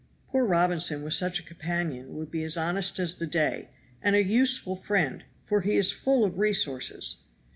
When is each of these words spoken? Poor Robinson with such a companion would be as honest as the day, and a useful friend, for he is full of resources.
Poor 0.29 0.43
Robinson 0.47 1.03
with 1.03 1.13
such 1.13 1.39
a 1.39 1.43
companion 1.43 2.15
would 2.15 2.31
be 2.31 2.41
as 2.41 2.57
honest 2.57 2.97
as 2.97 3.17
the 3.17 3.27
day, 3.27 3.69
and 4.01 4.15
a 4.15 4.23
useful 4.23 4.75
friend, 4.75 5.25
for 5.43 5.61
he 5.61 5.75
is 5.75 5.91
full 5.91 6.25
of 6.25 6.39
resources. 6.39 7.17